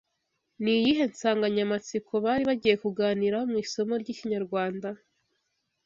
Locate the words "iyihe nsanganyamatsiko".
0.79-2.13